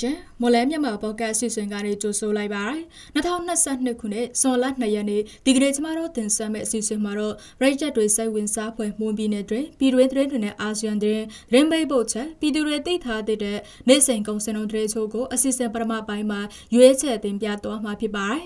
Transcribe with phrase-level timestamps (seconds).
[0.00, 2.78] ရှင်မော်လဲမြန်မာပေါ့ကတ်အစီအစဉ်ကနေကြိုဆိုလိုက်ပါရစေ
[3.14, 13.38] 2022ခုနှစ်ဇွန်လ2ရက်နေ့ဒီကနေ့ကျမတို့တင်ဆက်မယ့်အစီအစဉ်မှာတော့ရိတ်ချက်တွေစိတ်ဝင်စားဖွယ်မွန်ပြည်နယ်တွင်ပြည်တွင်းသတင်းတွေနဲ့အာဆီယံသတင်းသတင်းမိတ်ဖို့ချက်ပြည်သူတွေသိထားတဲ့
[13.88, 16.40] နေ့စဉ်ကုန်စင်တော်တွေချို့ကိုအစီအစဉ်ပထမပိုင်းမှာ
[16.74, 18.42] ရွေးချယ်တင်ပြသွားမှာဖြစ်ပါတယ်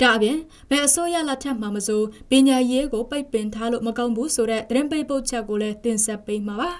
[0.00, 0.38] ဒါအပြင်
[0.70, 6.70] ဘယ်အစိုးရလက်ထက်မှာမဆိုပညာရေးကိုပိတ်ပင်ထားလို့မကောင်းဘူးဆိုတဲ့သတင်းပိတ်ပုတ်ချက်ကိုလည်းတင်ဆက်ပေးမှာပါ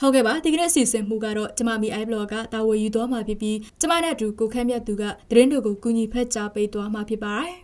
[0.00, 7.54] ဟုတ်ကဲ့ပါဒီကနေ့အစီအစဉ်မှုကတော့ကျမမီ iBlog ကတာဝန်ယူသွားမှာဖြစ်ပြီးကျမနဲ့အတူကိုခန့်မြတ်သူကသတင်းတွေကိုကူညီဖက်ကြားပေးသွားမှာဖြစ်ပါတယ်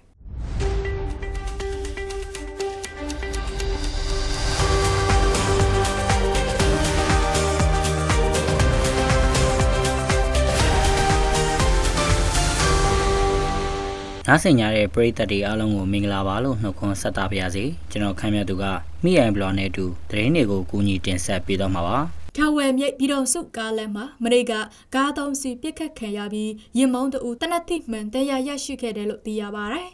[14.28, 18.64] နားဆင်ကြတဲ့ပရိသတ်တွေအားလုံးကိုမင်္ဂလာပါလို့နှုတ်ခွန်းဆက်တာပါရစေကျွန်တော်ခမ်းမြတ်သူက
[19.04, 24.52] မိအိုင်ဘလော့နဲ့အတူသတင်းတွေကိုကူညီတင်ဆက်ပေးတော့မှာပါ ထာဝယ်မြိတ်ပြည်တော်စုကားလမ်းမှာမရိက
[24.94, 29.90] ကားသုံးစီပြစ်ခတ်ခံရပြီးရင်မောင်းတူတနတ်တိမှန်တရားရရှိခဲ့တယ်လို့သိရပါတယ်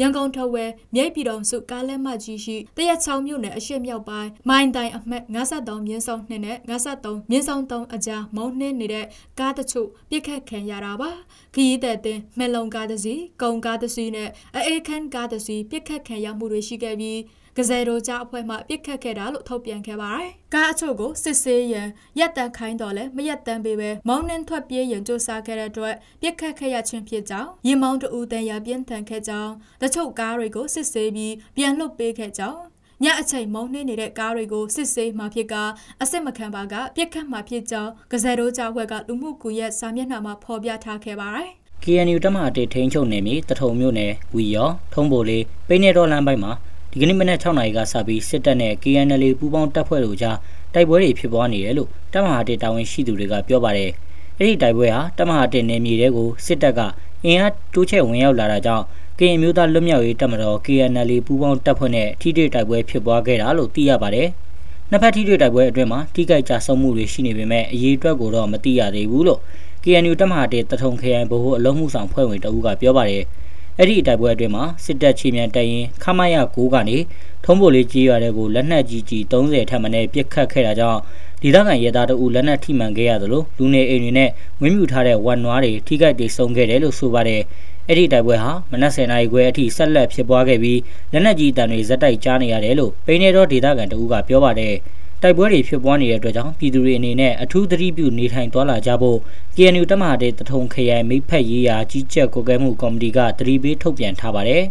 [0.00, 9.06] ရန်ကုန်ထဝယ်မြိတ်ပြည်တော်စုကားလမ်းမကြီးရှိတရက်ချောင်းမြို့နယ်အရှိမြောက်ပိုင်းမိုင်းတိုင်အမှတ်53မြင်းဆောင်2နဲ့53မြင်းဆောင်3အကြားမုံနှင်းနေတဲ့
[9.38, 11.10] ကားတချို့ပြစ်ခတ်ခံရတာပါ
[11.54, 17.18] ခရီးသည်တင်မှလုံကားတစ်စီးကုံကားတစ်စီးနဲ့အေးခန်းကားတစ်စီးပြစ်ခတ်ခံရမှုတွေရှိခဲ့ပြီး
[17.60, 32.60] ကစဲတော်ကြအဖွဲ့မှပြစ်ခတ်ခဲ့တာလို့ထုတ်ပြန်ခဲ့ပါတယ်။ကားအချို့ကိုစစ်ဆေးရန်ရက်တန်ခိုင်းတော်လဲမရက်တန်ပေပဲမောင်းနှင်းထွက်ပြေးရန်ကြိုးစားခဲ့တဲ့အတွက်ပြစ်ခတ်ခဲ့ရခြင်းဖြစ်ကြောင်းရင်မောင်းတူတန်ရပြင်းထန်ခဲ့ကြောင်းတချို့ကားတွေကိုစစ်ဆေးပြီးပြန်လွတ်ပေးခဲ့ကြောင်း
[33.04, 35.54] ညအချိန်မုံနှင်းနေတဲ့ကားတွေကိုစစ်ဆေးမှဖြစ်က
[36.00, 41.50] အစ်စ်မခံပါကပြစ်ခတ်မှဖြစ်ကြောင်းကစဲတော်ကြအဖွဲ့ကလူမှုကွန်ရက်စာမျက်နှာမှာဖော်ပြထားခဲ့ပါတယ်
[41.84, 46.52] KNU တမဟာတေထိန်ချုပ်နေပြီတထုံမြို့နယ်ဝီရော ထုံးပိုလေးပိနေတော်လမ်းပိုင်းမှာ
[46.92, 50.36] ဒီကနေ့မနက်6နာရီကစပြီးစစ်တပ်နဲ့ KNL ပူးပေါင်းတပ်ဖွဲ့တို့ကြား
[50.74, 53.90] တိုက်ပွဲတွေဖြစ်ပွားနေတယ်လို့တပ်မဟာတေတာဝန်ရှိသူတွေကပြောပါတယ်။
[54.38, 56.80] အဲ့ဒီတိုက်ပွဲဟာတပ်မဟာတေနယ်မြေတွေကိုစစ်တပ်က
[57.24, 58.84] အင်အားတိုးချဲ့ဝင်ရောက်လာတာကြောင့်
[59.18, 64.28] ကရင်မျိုးသားလွတ်မြောက်ရေးတပ်မတော် KNL ပူးပေါင်းတပ်ဖွဲ့နဲ့ထိတွေ့တိုက်ပွဲဖြစ်ပွားခဲ့တာလို့သိရပါတယ်။
[64.90, 69.40] နှစ်ဖက်ထိတွေ့တိုက်ပွဲအတွင်းမှာထိခိုက်ကြဆုံးမှုတွေရှိနေပေမဲ့အရေးအတွက်ကိုတော့မသိရသေးဘူးလို့
[69.84, 73.24] KNU တပ်မဟာတေတထုံခရိုင်ဗဟိုအလုံးမှုဆောင်ဖွဲ့ဝင်တအူးကပြောပါတယ်။
[73.82, 76.96] အဲ့ဒီတိုက်ပွဲအတွင်းမှာစစ်တပ်ချီမြန်တပ်ရင်ခမရ9ကနေ
[77.44, 81.00] ထုံးပိုလေးကြီးရွာတဲ့ကိုလက်နက်ကြီးကြီး30ထပ်မံနဲ့ပစ်ခတ်ခဲ့တာကြောင့်
[81.42, 84.30] ဒေသခံရဲသားတို့လက်နက်ထိမှန်ခဲ့ရသလိုလူနေအိမ်တွေနဲ့
[84.60, 87.42] ဝင်းမြူထားတဲ့ဝန်နွားတွေထိခိုက်ဒေဆုံးခဲ့တယ်လို့ဆိုပါတယ်
[87.88, 90.80] အဲ့ဒီတိုက်ပွဲဟာမနက်10:00နာရီခွဲအထိဆက်လက်ဖြစ်ပွားခဲ့ပြီး
[91.12, 94.74] လက်နက်ကြီးတန်တွေဇက်တိုက်ကြားနေရတယ်လို့ပိနေတော်ဒေသခံတအူးကပြောပါတယ်။
[95.22, 99.18] တိုက်ပွဲတွေဖြစ်ပွားနေတဲ့အတွက်ကြောင့်ပြည်သူတွေအနေနဲ့အထူးသတိပြုနေထိုင်သွားလာကြဖို့
[99.56, 104.62] KNU တမဟာတဲ့တထုံခရိုင်မိဖက်ရေးရာကြီးကြပ်ကွယ်ကဲမှုကော်မတီကသတိပေးထုတ်ပြန်ထားပါတယ်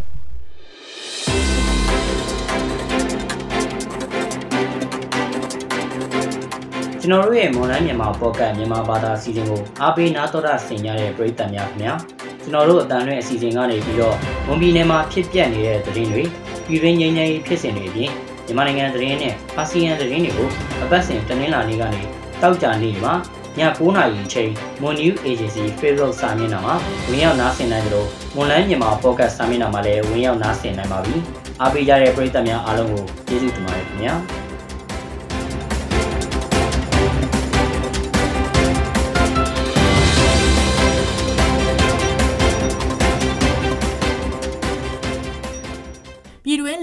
[7.00, 11.94] ကျွန်တော်တို့ရဲ့မွန်လိုင်းမြန်မာပေါ့ကတ်မြန်မာဘာသာအစီအစဉ်ကိုအားပေးနားတော်တာဆင်ကြတဲ့ပရိသတ်များခင်ဗျာ
[12.42, 14.16] ကျွန်တော်တို့အတန်လွဲအစီအစဉ်ကနေပြီးတော့
[14.48, 16.22] ဝန်ပြည်နယ်မှာဖြစ်ပျက်နေတဲ့သတင်းတွေ
[16.66, 18.10] ပြည်တွင်းငြိမ်းချမ်းရေးဖြစ်စဉ်တွေအပြင်
[18.50, 20.48] မြန်မာနိုင်ငံသတင်းနဲ့အာဆီယံသတင်းတွေကို
[20.82, 22.02] အပတ်စဉ်တနင်္လာနေ့ကနေ
[22.42, 23.12] တောက်ကြနေ့မှာ
[23.58, 24.50] ည9:00နာရီအချိန်
[24.80, 26.74] Moon News Agency Facebook စာမျက်နှာမှာ
[27.08, 31.14] ဝင်ရောက်နားဆင်နိုင်ကြလို့ Moonline မြန်မာ Podcast စာမျက်နှာမှာလည်းဝင်ရောက်နားဆင်နိုင်ပါပြီ။
[31.60, 34.14] အားပေးကြတဲ့ပရိသတ်များအားလုံးကိုကျေးဇူးတင်ပါတယ်ခင်ဗျာ။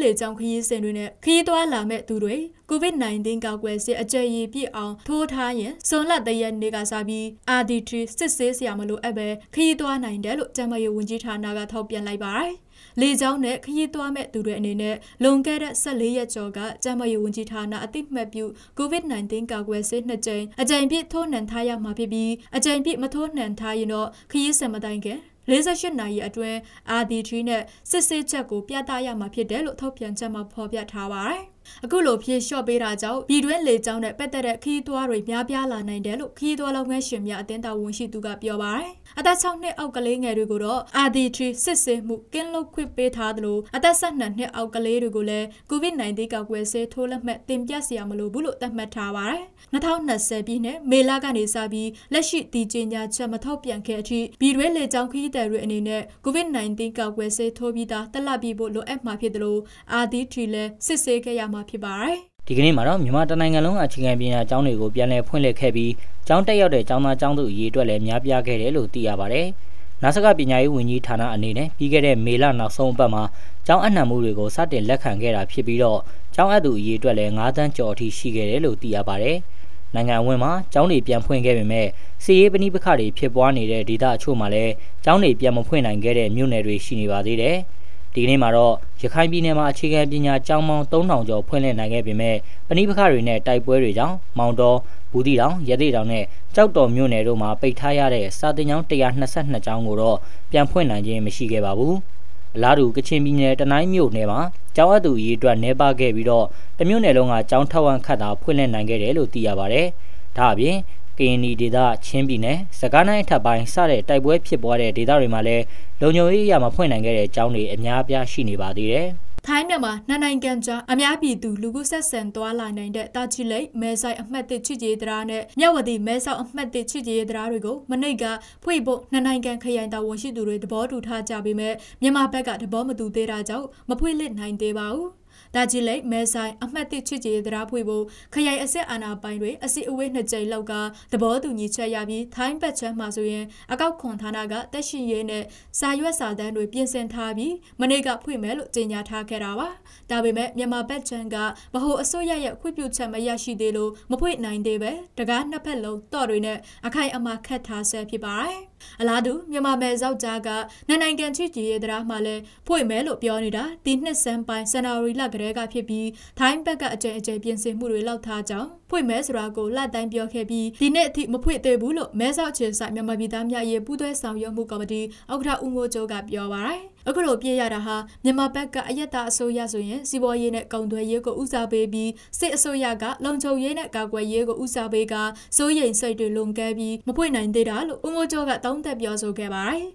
[0.08, 2.36] လေကြောင်းခရီးစဉ်တွေနဲ့ခရီးသွားလာမဲ့သူတွေ
[2.70, 7.26] COVID-19 ကာကွယ်ဆေးအကြိမ်ရပြည့်အောင်ထိုးထားရင်စွန်လတရက်နေ့ကစပြီး
[7.60, 12.54] RD3 စစ်ဆေးစရာမလိုအပ်ပဲခရီးသွားနိုင်တယ်လို့ကျန်းမာရေးဝန်ကြီးဌာနကထောက်ပြန်လိုက်ပါတယ်။
[13.02, 18.46] လေကြောင်းနဲ့ခရီးသွားမဲ့သူတွေအနေနဲ့လွန်ခဲ့တဲ့14ရက်ကျော်ကကျန်းမာရေးဝန်ကြီးဌာနအသိမှတ်ပြု
[18.80, 26.58] COVID-19 ကာကွယ်ဆေးနှစ်ကြိမ်အကြိမ်ပြည့်ထိုးနှံထားရမှာဖြစ်ပြီးအကြိမ်ပြည့်မထိုးနှံထားရင်တော့ခရီးစဉ်မတိုင်ခင် 48နာရီအတွင်း
[27.02, 31.42] RD3 နဲ့စစ်ဆေးချက်ကိုပြသရမှာဖြစ်တယ်လို့ထုတ်ပြန်ချက်မှာဖော်ပြထားပါတယ်။
[31.86, 49.44] အခုလိုဖြေလျှော့ပေးတာကြောင့်ပြည်တွင်းလေကြောင်းနဲ့ပတ်သက်တဲ့ခီးသွွားတွေများပြားလာနိုင်တယ်လို့ခီးသွွားလုပ်ငန်းရှင်များအသင်းတော်ဝန်ရှိသူကပြောပါတယ်။အသက်6နှစ်အောက်ကလေးငယ်တွေကိုတော့ RD3 စစ်ဆေးမှုကင်းလွတ်ခွင့်ပေးထားသလိုအသက်12နှစ်အောက်ကလေးတွေကိုလည်း COVID-19 ကာကွယ်ဆေးထိုးလက်မှတ်တင်ပြစရာမလိုဘူးလို့သတ်မှတ်ထားပါတယ်။
[49.74, 59.62] 2020ပြည်နှစ်မေလကနေစပြီးလက်ရှိတည်ကျညာချက်မထုတ်ပြန်ခဲ့အထိပြည်တွင်းလေကြောင်းခီးသည်တွေအနေနဲ့ COVID-19 ကာကွယ်ဆေးထိုးပြီးသားတက်လက်ပြီးဖို့လိုအပ်မှာဖြစ်တယ်လို့
[60.04, 62.18] RD3 လည်းစစ်ဆေးခဲ့ရမှာဖြစ်ပါတယ်
[62.48, 65.92] ဒီကနေ့မှာတော့မြန်မာတိုင်းနိုင်ငံလုံးအခြေခံပညာကျောင်းတွေကိုပြန်လည်ဖွင့်လှစ်ခဲ့ပြီး
[66.28, 69.48] ကျောင်းတက်ရောက်တဲ့ကျောင်းသားကျောင်းသူအရေးအတွက်လည်းများပြားခဲ့တယ်လို့သိရပါတယ်။
[70.04, 73.24] နာဆကပညာရေးဝန်ကြီးဌာနအနေနဲ့ပြီးခဲ့တဲ့မေလနောက်ဆုံးအပတ်မှာ
[73.68, 76.00] ကျောင်းအနှံမှုတွေကိုစတင်လက်ခံခဲ့တာဖြစ်ပြီးတော့
[76.36, 79.38] ကျောင်းအပ်သူအရေးအတွက်လည်း9တန်းကျော်အထိရှိခဲ့တယ်လို့သိရပါတယ်။
[79.96, 81.88] နိုင်ငံအဝန်းမှာကျောင်းတွေပြန်ဖွင့်ခဲ့ပေမဲ့
[82.24, 84.74] စီရေးပဏိပခတွေဖြစ်ပွားနေတဲ့ဒေသအချို့မှာလည်း
[85.04, 87.58] ကျောင်းတွေပြန်မဖွင့်နိုင်ခဲ့တဲ့မြို့နယ်တွေရှိနေပါသေးတယ်။
[88.18, 92.36] ဒီကနေ့မှာတော့ရခိုင်ပြည်နယ်မှာအခြေခံပညာကျောင်းပေါင်း3000ကျော်ဖွင့်လှစ်နိုင်ခဲ့ပေမဲ့
[92.68, 94.78] ပဏိပခတွေနဲ့တိုက်ပွဲတွေကြောင့်မောင်တော်
[95.12, 96.24] ဘူးတီတောင်ရသေးတောင်နဲ့
[96.56, 100.18] ကြောက်တော်မြို့နယ်တို့မှာပိတ်ထားရတဲ့စာတင်ကျောင်း122ကျောင်းကိုတော့
[100.52, 101.94] ပြန်ဖွင့်နိုင်ခြင်းမရှိခဲ့ပါဘူး။
[102.56, 104.40] အလားတူကချင်ပြည်နယ်တနိုင်းမြို့နယ်မှာ
[104.76, 106.46] ကျောင်းအပ်သူအရေးအတွက်နေပါခဲ့ပြီးတော့
[106.80, 109.82] တမျိုးနယ်လုံးကကျောင်းထောက်ဝမ်းခတ်တာဖွင့်လှစ်နိုင်ခဲ့တယ်လို့သိရပါဗျ။
[110.38, 110.78] ဒါအပြင်
[111.18, 115.64] ကရင်နီဒေသချင်းပြည်နယ်စကိုင်းတိုင်းအထက်ပိုင်းစတဲ့တိုက်ပွဲဖြစ်ပွားတဲ့ဒေသတွေမှာလည်း
[116.02, 119.08] လုံခြုံရေးအရာမဖွင့်နိုင်ခဲ့တဲ့ကျောင်းတွေအများအပြားရှိနေပါသေးတယ်။
[119.48, 128.24] ထိုင်းမြန်မာနှစ်နိုင်ငံကြားအများပြည်သူလူခုဆက်ဆံသွားလာနိုင်တဲ့တာချီလိတ်မဲဆိုင်အမှတ်၁ချစ်ကြည်တရားနဲ့မြဝတီမဲဆောက်အမှတ်၁ချစ်ကြည်တရားတွေကိုမနေ့က
[128.64, 135.10] ဖွင့်ဖို့နှစ်နိုင်ငံခရိုင်တာဝန်ရှိသူတွေသဘောတူထားကြပေမဲ့မြန်မာဘက်ကသဘောမတူသေးတာကြောင့်မဖွင့်လှစ်နိုင်သေးပါဘူး။
[135.56, 138.04] ဒါကြီးလိမဲဆိုင်အမှတ်၁ချစ်ကြည်တရားဖွေဖို့
[138.34, 140.74] ခရိုင်အစစ်အာဏာပိုင်တွေအစီအဝေးနှစ်ကြိမ်လောက်က
[141.12, 145.44] သဘောတူညီချက်ရပြီးထိုင်းဘက်ချမ်းမှာဆိုရင်အကောက်ခွန်ဌာနကတက်ရှိရေးနဲ့
[145.80, 149.70] စာရွက်စာတမ်းတွေပြင်ဆင်ထားပြီးမနေ့ကဖွင့်မယ်လို့ကြေညာထားခဲ့တာပါ
[150.10, 151.36] ဒါပေမဲ့မြန်မာဘက်ချမ်းက
[151.74, 158.58] ဗဟိုအစိုးရရဲ့ခွင့်ပြုချက်မရရှိသေးလို့မဖွင့်နိုင်သေးပဲတကားနှစ်ဖက်လုံးတော့တွေနဲ့အခိုင်အမာခတ်ထားဆဲဖြစ်ပါတယ်
[159.02, 160.50] အလားတူမြန်မာမဲဇောက်ကြားက
[160.88, 166.08] နိုင်ငံချစ်ကြည်ရေးတရားမှလည်းဖွင့်မယ်လို့ပြောနေတာဒီနှစ်စံပိုင်းဇန်နဝါရီလကတည်းကဖြစ်ပြီး
[166.40, 175.02] ထိုင်းဘက်ကအကြိမ်အကြိမ်ပြင်ဆင်မှုတွေလောက်ထားကြောင်းဖွင့်မဲဆိုတာကိုလက်တိုင်းပြောခဲ့ပြီးဒီနေ့အထိမဖွင့်သေးဘူးလို့မဲဆောက်ချေဆိုင်မြန်မာပြည်သားများရဲ့ပူးတွဲဆောင်ရွက်မှုကော်မတီ
[175.32, 185.16] ဥက္ကဋ္ဌဦးမိုးကျော်ကပြောပါတယ်။ အခုလိုပြည့်ရတာဟာမြန်မာဘက်ကအယက်သားအစိုးရဆိုရင်စီးပွားရေးနဲ့ကုန်သွယ်ရေးကိုဦးစားပေးပြီးစစ်အစိုးရကလုံခြုံရေးနဲ့ကာကွယ်ရေးကိုဦးစားပေးက
[185.58, 189.86] စိုးရိမ်စိတ်တွေလုံကဲပြီးမဖွင့်နိုင်သေးတာလို့ဦးမိုးကျော်ကတောင်းတက်ပြောဆိုခဲ့ပါတယ်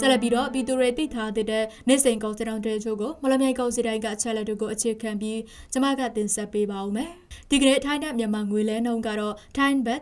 [0.00, 1.46] ဆက်လက်ပြီးတော့ပြည်သူတွေသိထားတဲ့
[1.88, 5.38] နေ့စဉ်ကုန်စည်တော်တွေချို့ကိုမလမြိုင်ကုန်စည်တိုင်းကအချက်လက်တွေကိုအခြေခံပြီး
[5.72, 7.10] ကျမကတင်ဆက်ပေးပါဦးမယ်။
[7.50, 10.00] ဒီကနေ့ထိုင်းနဲ့မြန်မာငွေလဲနှုန်းကတော့ထိုင်းဘတ်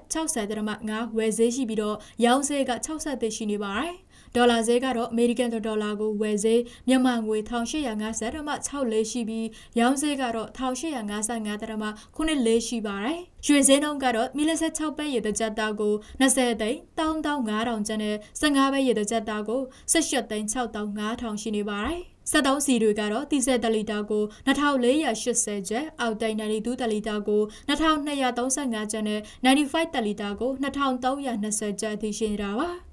[0.55, 3.95] 60.5ဝယ်ဈေးရှိပြီးတော့ရောင်းဈေးက60သိရှိနေပါတယ်။
[4.35, 9.47] ဒေါ်လာဈေးကတော့အမေရိကန်ဒေါ်လာကိုဝယ်ဈေးမြန်မာငွေ1850ဒမှ6လေးရှိပြီး
[9.79, 19.61] ရောင်းဈေးကတော့1855ဒမှ9လေးရှိပါတယ်။ရွှေဈေးနှုန်းကတော့မီလ16ပဲရေတကြက်သားကို20သိန်း15000ကျပ်နဲ့15ပဲရေတကြက်သားကို
[19.93, 32.88] 18သိန်း6500ရှိနေပါတယ်။စက်သုံးစီတွေကတော့တီဆယ်တလီတာကို2480ကျပ်အောက်တိုင်92တလီတာကို2235ကျပ်နဲ့95တလီတာကို2320ကျပ်အထိရှိနေတာပါ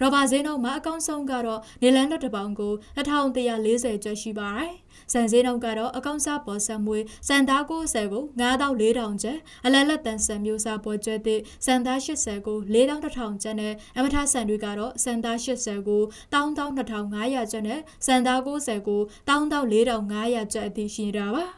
[0.00, 4.72] ရောဘာဈေးနှုန်းမှာအကောင်းဆုံးကတော့နေလန်တော့တပေါင်ကို1140ကျပ်ရှိပါတယ်။
[5.12, 16.02] စံဈေးနှုန်းကတော့အကောင်းစားပေါ်ဆက်မွေးစံသား90ကို9400ကျပ်အလလက်တန်ဆန်မျိုးစားပေါ်ကျွဲသည့်စံသား80ကို4100ကျပ်နဲ့အမထဆန်တွေကတော့စံသား80ကို
[16.34, 21.46] 12500ကျပ်နဲ့စံသား90ကို14500ကျပ်အထိရှိနေတာပါ။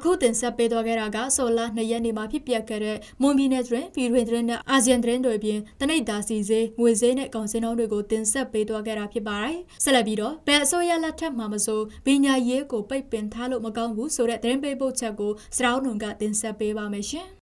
[0.00, 17.28] အခုတင်ဆက်ပေးသွားခဲ့တာကဆိုလာ2ရက်နေ့မှာဖြစ်ပျက်ခဲ့တဲ့မွန်ပြည်နယ်တွင်ပြည်တွင်တွင်နဲ့အာဆီယံတွင်တွေပြင်တနိဒာစီစေးငွေစေးနဲ့ကောင်စင်းတော်တွေကိုတင်ဆက်ပေးသွားခဲ့တာဖြစ်ပါတယ်။ဆက်လက်ပြီးတော့ဘယ်အစိုးရလက်ထက်မှာမဆိုပညာရေးကိုပိတ်ပင်ထားလို့မကောင်းဘူးဆိုတဲ့သတင်းပေးပို့ချက်ကိုစရောင်းနုံကတင်ဆက်ပေးပါမယ်ရှင်။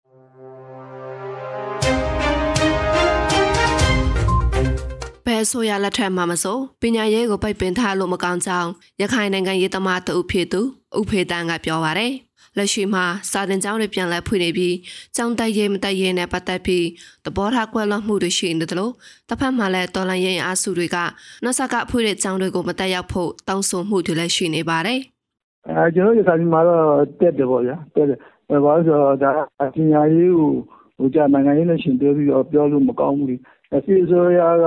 [5.26, 8.70] ဘယ်ဆိုရလက်ထက်မှာမဆိုပညာရေးကိုပိတ်ပင်ထားလို့မကောင်းကြောင်း
[9.00, 10.60] ရခိုင်နိုင်ငံရေးသမားတအုပ်ဖြစ်သူ
[10.98, 12.25] ဥဖေတန်ကပြောပါရယ်
[12.56, 14.75] လက်ရှိမှာစာတင်ကျောင်းတွေပြန်လည်ဖွင့်နေပြီး
[15.16, 16.86] ကျောင်းတက်ရေးမတက်ရေးနဲ့ပတ်သက်ပြီး
[17.25, 18.92] သဘောထားကွဲလွဲမှုတွေရှိနေတယ်လို့
[19.28, 20.96] တစ်ဖက်မှာလည်းတော်လန်ရင်အားစုတွေက
[21.44, 25.00] နှဆက်ကဖွင့်တဲ့ကျောင်းတွေကိုမတက်ရောက်ဖို့တောင်းဆိုမှုတွေလည်းရှိနေပါတယ်။
[25.68, 26.84] အဲကျွန်တော်ရခိုင်မှာတော့
[27.20, 28.18] တက်တယ်ပေါ့ဗျာတက်တယ်။
[28.64, 29.30] ဘာလို့ဆိုတော့ဒါ
[29.75, 30.52] ပညာရေးကို
[30.98, 33.36] ဟိုကြနိုင်ငံရေးနဲ့ရှင်ပြောပြီးတော့ပြောလို့မကောင်းဘူးလေ။
[33.75, 34.66] အစီအစိုးရက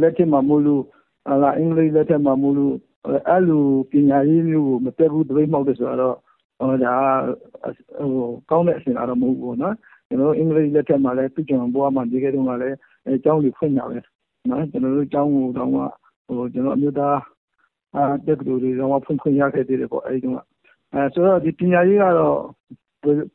[0.00, 0.82] လက်ထက်မှာမို့လို့
[1.28, 2.74] အင်္ဂလိပ်လက်ထက်မှာမို့လို့
[3.28, 6.16] အဲ့လိုပညာရေးမျိုးကိုမတက်ဘူးတပိတ်မှောက်တယ်ဆိုတော့ဟို
[6.84, 6.94] ဒါ
[7.98, 9.74] ဟိုကောင်းတဲ့အစဉ်အလာတော့ မဟုတ်ဘူးနော်
[10.08, 12.76] ကျွန်တော်တို့ အင်္ဂလိပ်လက်ထက်မှာလည်းပြည်ကျွန်ဘွားမှာဒီကဲတုန်းကလည်း
[13.06, 13.98] အဲကျောင်းတွေဖွင့်ကြပဲ
[14.50, 15.70] နော်ကျွန်တော်တို့ကျောင်းကိုတော့
[16.26, 17.18] ဟိုကျွန်တော်အမျိုးသား
[17.94, 20.38] အာတက်ကလူတွေတော့ဖွင့်ခွင့်ရခဲ့သေးတယ်ပေါ့ အဲဒီတုန်းက
[20.92, 22.38] အဲဆိုတော့ဒီပညာရေးကတော့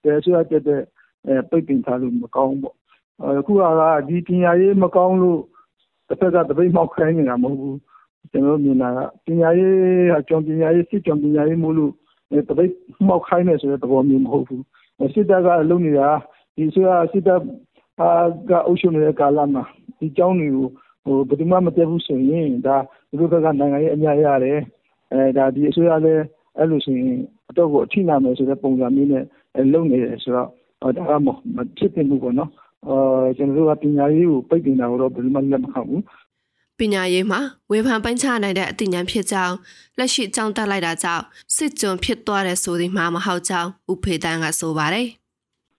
[0.04, 0.82] ဘယ်ဆိုရတဲ့
[1.28, 2.76] အဲပိတ်ပင်ထားလို့ မကောင်းပေါ့
[3.40, 3.62] အခုက
[4.10, 5.40] ဒီပညာရေးမကောင်းလို့
[6.08, 7.80] တစ်ဖက်ကတပိတ်မှောက်ခိုင်းနေတာ မဟုတ်ဘူး
[8.32, 9.74] ကျွန်တော်မြင်တာကပညာရေး
[10.12, 11.92] ကကျောင်းပညာရေးစစ်ကျောင်းပညာရေးမို့လို့
[12.50, 12.72] တပိတ်
[13.08, 14.64] မှောက်ခိုင်းနေဆိုတဲ့သဘောမျိုးမဟုတ်ဘူး
[15.14, 16.10] စစ်တပ်ကလုပ်နေတာ
[16.56, 17.42] ဒီဆိုရစစ်တပ်
[18.00, 18.10] အာ
[18.50, 19.64] ကအုပ်ချုပ်နေတဲ့ကာလမှာ
[20.00, 20.68] ဒီကျောင်းတွေကို
[21.06, 22.78] ဟိုဘယ်သူမှမတက်ဘူးဆိုရင်ဒါ
[23.10, 24.60] သူတို့ဘက်ကနိုင်ငံရေးအများရတယ်
[25.12, 26.24] အဲဒါဒီအစိုးရလည်း
[26.58, 29.24] အဲ့လိုဆိုရင်အတော့ကိုအထိနာမယ်ဆိုတဲ့ပုံစံမျိုးနဲ့
[29.74, 31.28] လုပ်နေတယ်ဆိုတော့ဒါကမ
[31.78, 32.52] ဖြစ်တင်ဘူးပေါ့နော်
[32.88, 36.02] အာကျွန်တော်တို့ကပညာရေးကိုပိတ်ပင်တာတော့ဘယ်မှလက်မခံဘူး
[36.80, 37.40] ပညာရေးမှာ
[37.72, 39.56] ဝေဖန်ပိုင်းခြားနိုင်တဲ့အသိဉာဏ်ဖြစ်ကြောင်း
[39.98, 41.24] လက်ရှိကြောင်းတက်လိုက်တာကြောင့်
[41.56, 45.08] စစ်ကြုံဖြစ်သွားတဲ့ဆိုဒီမှာမဟုတ်ကြောင်းဥဖေတန်းကဆိုပါတယ်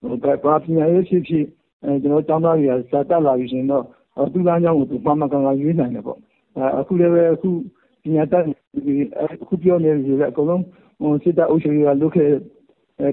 [0.01, 1.45] ဟိုဘာပညာရေးဖြစ်ဖြစ်
[1.85, 3.85] အဲကျွန်တော်ကျောင်းသားတွေကစာတက်လာပြီရှင်တော့
[4.33, 6.19] သူ့လမ်းကြောင်းကိုသူမှမကန်ကန်ရွေးနိုင်တယ်ပေါ့
[6.79, 7.51] အခုလည်းပဲအခု
[8.03, 8.45] ပညာတတ်
[9.43, 10.63] အခုပြောနေပြီလေအကုန်လုံး
[11.01, 12.31] ဟိုစစ်တပ်အုပ်ချုပ်ရေးကလုခဲ့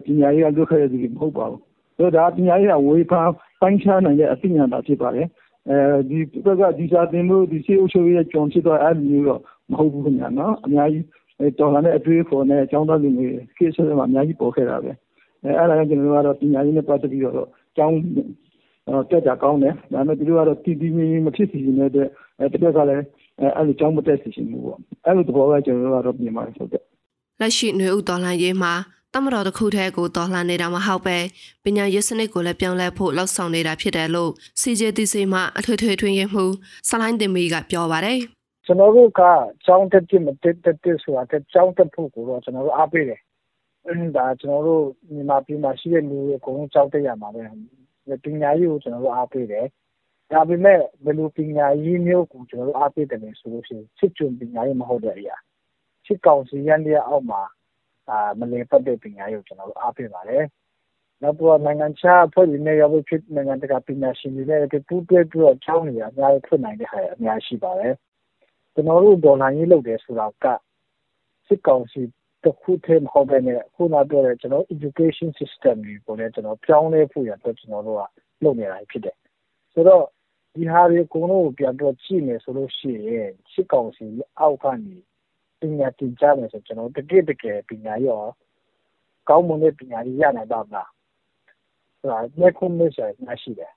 [0.06, 1.62] ပညာရေးကလုခဲ့တဲ့ဒီမဟုတ်ပါဘူး
[1.98, 3.30] ဆိုတော့ဒါပညာရေးကဝေဖန်
[3.62, 5.28] ပိုင်းခြားနိုင်တဲ့အသိဉာဏ်သာဖြစ်ပါတယ်
[5.70, 5.78] အဲ
[6.10, 9.42] ဒီဘက်ကဒီစာတင်လို့ဒီစေအုပ်ချုပ်ရေးကြုံဖြစ်တော့အဲ့လိုမျိုးတော့
[9.72, 11.06] မဟုတ်ဘူးခင်ဗျာနော်အများကြီး
[11.60, 13.28] တော်လာတဲ့အတွေ့အခေါ်နဲ့အကြောင်းသားလူတွေ
[13.58, 14.92] ကိစ္စတွေမှာအများကြီးပေါ်ခဲ့တာပဲ
[15.44, 17.36] အဲအဲ့ဒါကကျွန်တော်တို့ကတော့ပညာရေးနဲ့ပတ်သက်ပြီးတော့
[17.72, 17.96] အကြောင်း
[19.10, 23.04] တက်တာကောင်းတယ်ဒါပေမဲ့သူတို့ကတော့တည်တည်ငြိမ်ငြိမ်မဖြစ်စီနေတဲ့အတွက်အဲတစ်ခါကလည်း
[23.56, 26.84] အဲ့လိုကြောင်းမတက်စီရှင်ဘူးပေါ့အဲ့လိုသဘောကကျွန်တော်တို့ကတော့ပြင်ပါတယ်ဟုတ်ကဲ့
[27.40, 28.74] လက်ရှိຫນွေဥတော်လှန်ရေးမှာ
[29.14, 31.18] တမတော်တစ်ခုတည်းကိုတော်လှန်နေတာမဟုတ်ပဲ
[31.64, 36.46] ပညာရေးစနစ်ကိုလည်းပြောင်းလဲဖို့လှောက်ဆောင်နေတာဖြစ်တယ်လို့ CJTC မှအထွေထွေထွေရင်မှု
[36.90, 38.20] ဆလိုင်းတင်မီကပြောပါတယ်
[38.66, 39.22] ကျွန်တော်တို့က
[39.66, 43.20] ကြောင်းတက်တက်မတက်တက်ဆိုတာတက်ကြောင်းတက်ဖို့ကိုတော့ကျွန်တော်တို့အားပေးတယ်
[44.18, 47.44] ဒါကျွန်တော်တို့မြန်မာပြည်မှာရှိတဲ့လူတွေအကုန်လုံးကြောက်တက်ရမှာပဲ
[48.24, 49.66] ပညာရေးကိုကျွန်တော်တို့အားပေးတယ်
[50.32, 55.36] ဒါပေမဲ့ဘယ်လိုပညာရေးမျိုးကိုကျွန်တော်တို့အားပေးတယ်လဲဆိုလို့ရှိရင်စစ်ကျွန်းပညာရေးမဟုတ်တဲ့အရာ
[56.06, 57.50] စစ်ကောင်စီရန်ရဲ့အောက်မှာအာ
[58.40, 60.44] မလည်ပတ်တဲ့ပညာရေးကိုကျွန်တော်တို့အားပေးပါတယ်
[61.22, 67.94] နောက်တော့နိုင်ငံခြားအဖွဲ့တွေနဲ့ရောက်ဖြစ်နိုင်ငံတကာပညာရှင်တွေနဲ့ပူးတွဲပြီးတော့ကျောင်းနေရအများကြီးဖွင့်နိုင်တဲ့ဟာအများရှိပါတယ်
[68.74, 70.46] ကျွန်တော်တို့ဒေါ်လာရေးလုပ်တယ်ဆိုတာက
[71.48, 72.02] စစ်ကောင်စီ
[72.44, 78.02] တခုတည်းမဟုတ်ဘဲနဲ့ခုနပြောတဲ့ကျွန်တော် education system တွေကိုလည်းကျွန်တော်ပြောင်းလဲဖို့ရတော့ကျွန်တော်တို့က
[78.44, 79.18] လုပ်နေတာဖြစ်တယ်
[79.74, 80.04] ဆိုတော့
[80.56, 84.06] ဒီဟာတွေအကုန်လုံးကိုပြန်တော့ကြည့်မယ်ဆိုလို့ရှိရင်စစ်ကောင်စီ
[84.40, 84.98] အောက်ကနေ
[85.64, 88.22] ပညာသင်ကြားမယ်ဆိုကျွန်တော်တကယ်တကယ် ပညာရော
[89.30, 90.90] ကောင်းမွန်တဲ့ ပညာရေး ရနိုင်ပါမလား
[92.00, 93.72] ဆိုတာလက်ခုမရှိမရှိတယ်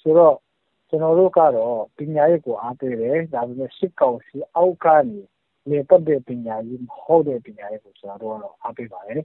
[0.00, 0.36] ဆိုတော့
[0.88, 5.20] ကျွန်တော်တို့ကတော့ ပညာရေးကို အားပေးတယ် ဒါပေမဲ့ စစ်ကောင်စီအောက်ကနေ
[5.70, 9.22] လေပတ်တဲ့ ပညာရေး မဟုတ်တဲ့ ပညာရေးကို ကျွန်တော်တို့ကတော့ အားပေးပါတယ်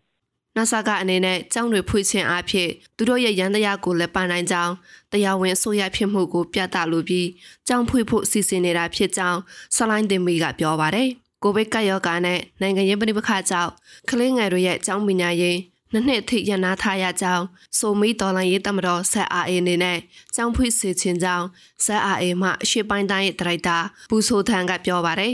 [0.57, 4.73] နာဆာကအနေနဲ့ ကျောင်းတွေဖွင့်ခြင်းအဖြစ်သူတို့ရဲ့ရန်တရားကို လည်းပန်နိုင်ကြောင်း
[5.11, 7.27] တရားဝင်အစိုးရဖြစ်မှုကို ပြသလိုပြီး
[7.67, 9.39] ကျောင်းဖွင့်ဖို့ စီစဉ်နေတာဖြစ်ကြောင်း
[9.75, 11.09] ဆလိုင်းတင်မီကပြောပါတယ်။
[11.43, 13.71] ကိုဗစ်ကပ်ရောဂါနဲ့နိုင်ငံရေးပဋိပက္ခကြောင့်
[14.09, 15.57] ကလေးငယ်တွေရဲ့ကျောင်းပညာရေး
[15.93, 17.45] နှစ်နှစ်ထိရနာထားရကြောင်း
[17.77, 19.97] ဆိုမီဒေါ်လာရေးတမတော်ဆက်အားအေအနေနဲ့
[20.35, 21.45] ကျောင်းဖွင့်စီခြင်းကြောင်း
[21.85, 23.77] ဆက်အားအေမှအရှိပိုင်းတိုင်းရဲ့ဒရိုက်တာ
[24.09, 25.33] ပူဆိုထန်ကပြောပါတယ်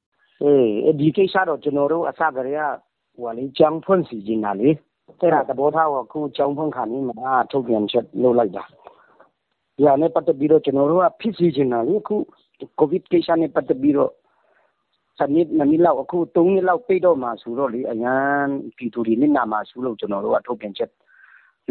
[0.42, 2.62] ။အေးဒီကိစ္စတော့ကျွန်တော်တို့အစကတည်းက
[3.16, 4.68] ဟိုလေကျောင်းဖွင့်စီခြင်းတာလေ
[5.20, 8.64] အဲ့ဒါသဘောထားကိုအခုကျောင်းဖွင့်ခါနေမှာထုတ်ပြန်ချက်လုပ်လိုက်တာ။
[9.76, 12.16] ဒီဟာနဲ့ပတ်သက်ပြီးတော့ကျွန်တော်တို့ကဖြစ်စီခြင်းတာလေအခု
[12.78, 14.12] ကိုဗစ်ကိစ္စနဲ့ပတ်သက်ပြီးတော့
[15.18, 18.46] စနစ်နမီလောက် အခု3နှစ်လောက် ပိတ်တော့မှဆိုတော့လေ အရန်
[18.76, 20.90] ပြည်သူတွေ နစ်နာမှာဆိုလို့ ကျွန်တော်တို့က ထုတ်ပြန်ချက်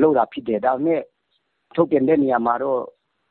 [0.02, 1.02] လုပ်တာဖြစ်တယ် ဒါပေမဲ့
[1.76, 2.82] ထုတ်ပြန်တဲ့နေရာမှာတော့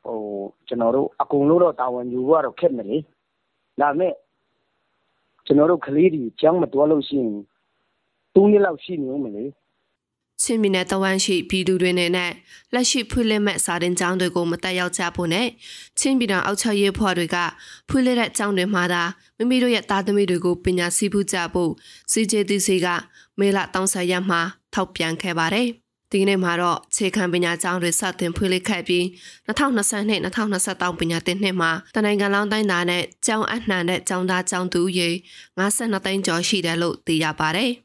[0.05, 0.19] ဟို
[0.67, 2.97] ကျွန်တော်တို့ အကုန်လုံးတော့ တာဝန်ယူရတော့ ခက်မယ်လေ
[3.81, 4.13] ဒါပေမဲ့
[5.45, 7.33] ကျွန်တော်တို့ ကလေးတွေ ကျောင်းမတော်လို့ရှိရင်
[8.33, 9.45] 3နှစ်လောက် ရှိနေဦးမယ်လေ
[10.45, 12.11] ချင်းမီနဲ့တဝမ်းရှိပြည်သူတွေနဲ့
[12.73, 15.47] လက်ရှိဖွင့်လှစ်မဲ့စာတင်ကျောင်းတွေကိုမတက်ရောက်ကြဖို့နဲ့
[15.99, 17.37] ချင်းပြည်တော်အောက်ချရေးဖွဲ့တွေက
[17.89, 19.03] ဖွင့်လှစ်တဲ့ကျောင်းတွေမှာသာ
[19.37, 21.71] မိမိတို့ရဲ့သားသမီးတွေကိုပညာစီးပူးကြဖို့
[22.11, 22.87] CJTC က
[23.39, 24.41] မေလ30ရက်မှာ
[24.73, 25.67] ထောက်ပြန်ခဲ့ပါတယ်။
[26.11, 29.03] ဒီနေ့မှာတော့ခြေခံပညာကျောင်းတွေစတင်ဖွင့်လှစ်ခဲ့ပြီး
[29.47, 35.09] 2020နဲ့2023ပညာသင်နှစ်မှာတနိုင်ငံလုံးတိုင်းသားနဲ့ကျောင်းအနှံတဲ့ကျောင်းသားကျောင်းသူရေ
[35.57, 37.71] 52သိန်းကျော်ရှိတယ်လို့သိရပါတယ်။